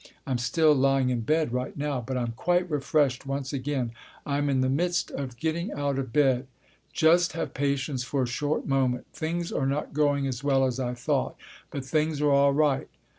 [0.25, 2.01] I'm still lying in bed right now.
[2.01, 3.91] But I'm quite refreshed once again.
[4.25, 6.47] I'm in the midst of getting out of bed.
[6.91, 9.05] Just have patience for a short moment!
[9.13, 11.35] Things are not going as well as I thought.
[11.69, 12.87] But things are all right.